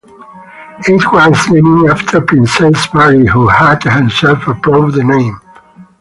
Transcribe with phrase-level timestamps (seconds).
[0.87, 5.39] It was named after Princess Marie who had herself approved the name.